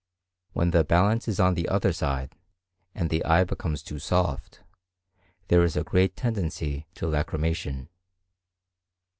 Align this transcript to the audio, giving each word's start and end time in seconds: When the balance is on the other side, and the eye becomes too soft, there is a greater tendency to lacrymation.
When 0.53 0.71
the 0.71 0.83
balance 0.83 1.27
is 1.27 1.39
on 1.39 1.53
the 1.53 1.69
other 1.69 1.93
side, 1.93 2.33
and 2.95 3.11
the 3.11 3.23
eye 3.23 3.43
becomes 3.43 3.83
too 3.83 3.99
soft, 3.99 4.61
there 5.47 5.61
is 5.63 5.75
a 5.77 5.83
greater 5.83 6.15
tendency 6.15 6.87
to 6.95 7.05
lacrymation. 7.05 7.87